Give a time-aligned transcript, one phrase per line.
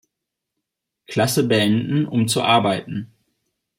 [1.05, 3.13] Klasse beenden um zu arbeiten.